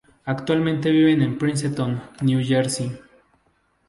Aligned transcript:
Actualmente 0.25 0.89
viven 0.89 1.21
en 1.21 1.37
Princeton, 1.37 2.01
New 2.21 2.41
Jersey. 2.43 2.91